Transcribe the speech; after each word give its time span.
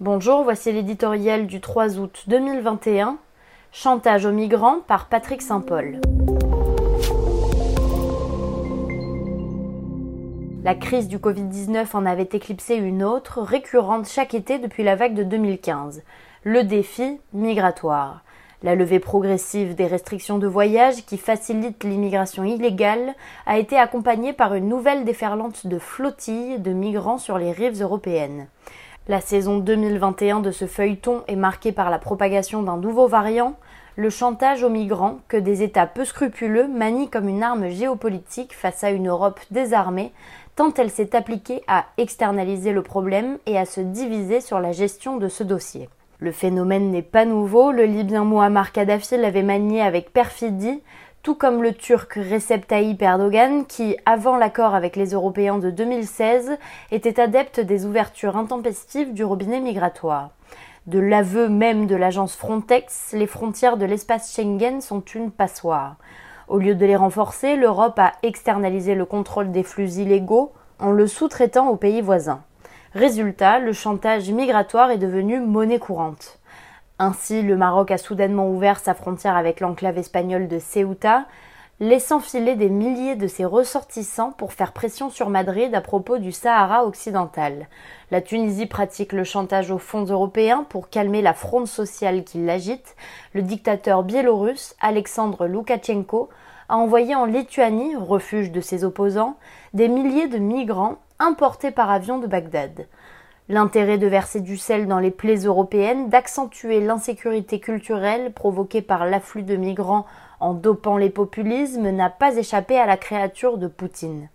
Bonjour, 0.00 0.44
voici 0.44 0.70
l'éditorial 0.70 1.48
du 1.48 1.60
3 1.60 1.98
août 1.98 2.22
2021. 2.28 3.18
Chantage 3.72 4.26
aux 4.26 4.30
migrants 4.30 4.78
par 4.86 5.08
Patrick 5.08 5.42
Saint-Paul. 5.42 6.00
La 10.62 10.76
crise 10.76 11.08
du 11.08 11.18
Covid-19 11.18 11.88
en 11.94 12.06
avait 12.06 12.28
éclipsé 12.32 12.76
une 12.76 13.02
autre, 13.02 13.42
récurrente 13.42 14.06
chaque 14.06 14.34
été 14.34 14.60
depuis 14.60 14.84
la 14.84 14.94
vague 14.94 15.14
de 15.14 15.24
2015. 15.24 16.04
Le 16.44 16.62
défi 16.62 17.18
migratoire. 17.32 18.22
La 18.62 18.76
levée 18.76 19.00
progressive 19.00 19.74
des 19.74 19.88
restrictions 19.88 20.38
de 20.38 20.46
voyage 20.46 21.06
qui 21.06 21.18
facilite 21.18 21.82
l'immigration 21.82 22.44
illégale 22.44 23.16
a 23.46 23.58
été 23.58 23.76
accompagnée 23.76 24.32
par 24.32 24.54
une 24.54 24.68
nouvelle 24.68 25.04
déferlante 25.04 25.66
de 25.66 25.80
flottilles 25.80 26.60
de 26.60 26.72
migrants 26.72 27.18
sur 27.18 27.36
les 27.36 27.50
rives 27.50 27.82
européennes. 27.82 28.46
La 29.10 29.22
saison 29.22 29.56
2021 29.56 30.40
de 30.40 30.50
ce 30.50 30.66
feuilleton 30.66 31.22
est 31.28 31.36
marquée 31.36 31.72
par 31.72 31.88
la 31.88 31.98
propagation 31.98 32.62
d'un 32.62 32.76
nouveau 32.76 33.06
variant, 33.06 33.54
le 33.96 34.10
chantage 34.10 34.62
aux 34.62 34.68
migrants 34.68 35.20
que 35.28 35.38
des 35.38 35.62
États 35.62 35.86
peu 35.86 36.04
scrupuleux 36.04 36.68
manient 36.68 37.08
comme 37.08 37.26
une 37.26 37.42
arme 37.42 37.70
géopolitique 37.70 38.54
face 38.54 38.84
à 38.84 38.90
une 38.90 39.08
Europe 39.08 39.40
désarmée, 39.50 40.12
tant 40.56 40.74
elle 40.74 40.90
s'est 40.90 41.16
appliquée 41.16 41.62
à 41.68 41.86
externaliser 41.96 42.72
le 42.72 42.82
problème 42.82 43.38
et 43.46 43.56
à 43.56 43.64
se 43.64 43.80
diviser 43.80 44.42
sur 44.42 44.60
la 44.60 44.72
gestion 44.72 45.16
de 45.16 45.28
ce 45.28 45.42
dossier. 45.42 45.88
Le 46.18 46.30
phénomène 46.30 46.90
n'est 46.90 47.00
pas 47.00 47.24
nouveau, 47.24 47.72
le 47.72 47.84
Libyen 47.84 48.24
Muammar 48.24 48.72
Kadhafi 48.72 49.16
l'avait 49.16 49.42
manié 49.42 49.80
avec 49.80 50.12
perfidie, 50.12 50.82
tout 51.28 51.34
comme 51.34 51.62
le 51.62 51.74
Turc 51.74 52.14
Recep 52.14 52.66
Tayyip 52.66 53.02
Erdogan 53.02 53.66
qui, 53.66 53.98
avant 54.06 54.38
l'accord 54.38 54.74
avec 54.74 54.96
les 54.96 55.10
Européens 55.10 55.58
de 55.58 55.70
2016, 55.70 56.56
était 56.90 57.20
adepte 57.20 57.60
des 57.60 57.84
ouvertures 57.84 58.38
intempestives 58.38 59.12
du 59.12 59.24
robinet 59.24 59.60
migratoire. 59.60 60.30
De 60.86 60.98
l'aveu 60.98 61.50
même 61.50 61.86
de 61.86 61.96
l'agence 61.96 62.34
Frontex, 62.34 63.12
les 63.12 63.26
frontières 63.26 63.76
de 63.76 63.84
l'espace 63.84 64.34
Schengen 64.34 64.80
sont 64.80 65.02
une 65.02 65.30
passoire. 65.30 65.96
Au 66.48 66.56
lieu 66.56 66.74
de 66.74 66.86
les 66.86 66.96
renforcer, 66.96 67.56
l'Europe 67.56 67.98
a 67.98 68.14
externalisé 68.22 68.94
le 68.94 69.04
contrôle 69.04 69.52
des 69.52 69.64
flux 69.64 69.98
illégaux 69.98 70.54
en 70.78 70.92
le 70.92 71.06
sous-traitant 71.06 71.68
aux 71.68 71.76
pays 71.76 72.00
voisins. 72.00 72.40
Résultat, 72.94 73.58
le 73.58 73.74
chantage 73.74 74.30
migratoire 74.30 74.90
est 74.90 74.96
devenu 74.96 75.40
monnaie 75.40 75.78
courante. 75.78 76.38
Ainsi, 77.00 77.42
le 77.42 77.56
Maroc 77.56 77.92
a 77.92 77.98
soudainement 77.98 78.50
ouvert 78.50 78.80
sa 78.80 78.92
frontière 78.92 79.36
avec 79.36 79.60
l'enclave 79.60 79.98
espagnole 79.98 80.48
de 80.48 80.58
Ceuta, 80.58 81.26
laissant 81.78 82.18
filer 82.18 82.56
des 82.56 82.68
milliers 82.68 83.14
de 83.14 83.28
ses 83.28 83.44
ressortissants 83.44 84.32
pour 84.32 84.52
faire 84.52 84.72
pression 84.72 85.08
sur 85.08 85.30
Madrid 85.30 85.72
à 85.76 85.80
propos 85.80 86.18
du 86.18 86.32
Sahara 86.32 86.84
occidental. 86.84 87.68
La 88.10 88.20
Tunisie 88.20 88.66
pratique 88.66 89.12
le 89.12 89.22
chantage 89.22 89.70
aux 89.70 89.78
fonds 89.78 90.06
européens 90.06 90.66
pour 90.68 90.90
calmer 90.90 91.22
la 91.22 91.34
fronde 91.34 91.68
sociale 91.68 92.24
qui 92.24 92.38
l'agite. 92.44 92.96
Le 93.32 93.42
dictateur 93.42 94.02
biélorusse 94.02 94.74
Alexandre 94.80 95.46
Loukachenko 95.46 96.30
a 96.68 96.76
envoyé 96.76 97.14
en 97.14 97.26
Lituanie, 97.26 97.94
refuge 97.94 98.50
de 98.50 98.60
ses 98.60 98.82
opposants, 98.82 99.36
des 99.72 99.86
milliers 99.86 100.28
de 100.28 100.38
migrants 100.38 100.96
importés 101.20 101.70
par 101.70 101.90
avion 101.90 102.18
de 102.18 102.26
Bagdad. 102.26 102.86
L'intérêt 103.50 103.96
de 103.96 104.06
verser 104.06 104.40
du 104.40 104.58
sel 104.58 104.86
dans 104.86 104.98
les 104.98 105.10
plaies 105.10 105.46
européennes, 105.46 106.10
d'accentuer 106.10 106.80
l'insécurité 106.80 107.60
culturelle 107.60 108.32
provoquée 108.34 108.82
par 108.82 109.06
l'afflux 109.06 109.42
de 109.42 109.56
migrants 109.56 110.04
en 110.38 110.52
dopant 110.52 110.98
les 110.98 111.08
populismes 111.08 111.90
n'a 111.90 112.10
pas 112.10 112.36
échappé 112.36 112.78
à 112.78 112.84
la 112.84 112.98
créature 112.98 113.56
de 113.56 113.66
Poutine. 113.66 114.28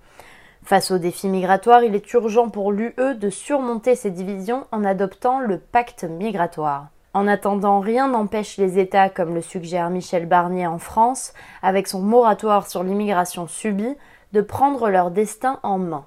Face 0.64 0.90
aux 0.90 0.98
défis 0.98 1.30
migratoires, 1.30 1.84
il 1.84 1.94
est 1.94 2.14
urgent 2.14 2.50
pour 2.50 2.72
l'UE 2.72 3.16
de 3.16 3.30
surmonter 3.30 3.96
ces 3.96 4.10
divisions 4.10 4.66
en 4.72 4.84
adoptant 4.84 5.40
le 5.40 5.60
pacte 5.60 6.06
migratoire. 6.06 6.88
En 7.14 7.28
attendant, 7.28 7.82
rien 7.82 8.08
n'empêche 8.08 8.58
les 8.58 8.80
États, 8.80 9.10
comme 9.10 9.36
le 9.36 9.42
suggère 9.42 9.92
Michel 9.92 10.26
Barnier 10.26 10.66
en 10.66 10.80
France, 10.80 11.34
avec 11.62 11.88
son 11.88 12.02
moratoire 12.02 12.68
sur 12.68 12.82
l'immigration 12.82 13.48
subie, 13.48 13.96
de 14.32 14.42
prendre 14.42 14.90
leur 14.90 15.12
destin 15.12 15.60
en 15.62 15.78
main. 15.78 16.06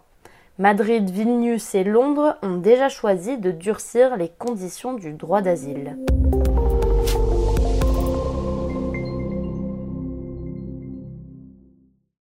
Madrid, 0.58 1.10
Vilnius 1.10 1.74
et 1.74 1.84
Londres 1.84 2.38
ont 2.42 2.56
déjà 2.56 2.88
choisi 2.88 3.36
de 3.36 3.50
durcir 3.50 4.16
les 4.16 4.30
conditions 4.30 4.94
du 4.94 5.12
droit 5.12 5.42
d'asile. 5.42 5.98